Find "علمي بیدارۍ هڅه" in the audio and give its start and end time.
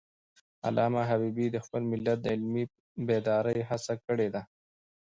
2.35-3.93